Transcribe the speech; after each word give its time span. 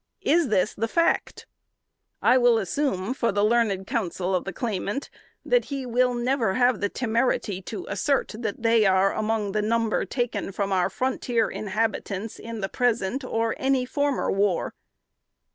Is 0.23 0.47
this 0.47 0.73
the 0.73 0.87
fact? 0.87 1.45
I 2.23 2.35
will 2.35 2.57
assume, 2.57 3.13
for 3.13 3.31
the 3.31 3.43
learned 3.45 3.85
counsel 3.85 4.33
of 4.33 4.45
the 4.45 4.51
claimant, 4.51 5.11
that 5.45 5.65
he 5.65 5.85
_will 5.85 6.19
never 6.19 6.55
have 6.55 6.81
the 6.81 6.89
temerity 6.89 7.61
to 7.61 7.85
assert 7.87 8.33
that 8.39 8.63
they 8.63 8.87
are 8.87 9.13
among 9.13 9.51
the 9.51 9.61
number 9.61 10.03
taken 10.05 10.51
from 10.51 10.71
our 10.71 10.89
frontier 10.89 11.51
inhabitants 11.51 12.39
in 12.39 12.61
the 12.61 12.67
present, 12.67 13.23
or 13.23 13.53
in 13.53 13.61
any 13.61 13.85
former 13.85 14.31
war_." 14.31 14.71